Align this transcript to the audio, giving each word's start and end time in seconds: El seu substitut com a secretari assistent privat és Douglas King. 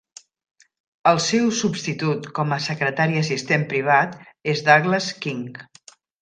El 1.09 1.19
seu 1.25 1.51
substitut 1.57 2.25
com 2.39 2.55
a 2.55 2.59
secretari 2.69 3.21
assistent 3.21 3.67
privat 3.75 4.17
és 4.55 4.65
Douglas 4.71 5.13
King. 5.27 5.63